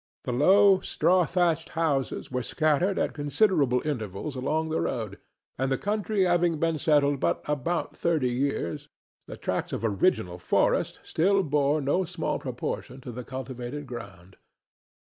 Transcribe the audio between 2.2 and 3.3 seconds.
were scattered at